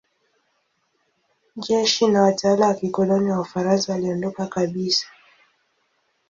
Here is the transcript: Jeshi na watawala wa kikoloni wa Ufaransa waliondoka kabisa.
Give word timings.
Jeshi 1.55 2.07
na 2.07 2.21
watawala 2.21 2.67
wa 2.67 2.73
kikoloni 2.73 3.31
wa 3.31 3.39
Ufaransa 3.41 3.91
waliondoka 3.93 4.47
kabisa. 4.47 5.05